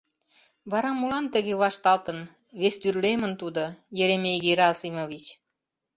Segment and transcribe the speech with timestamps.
[0.71, 2.19] Вара молан тыге вашталтын,
[2.59, 3.63] вестӱрлемын тудо,
[4.03, 5.25] Еремей Герасимович?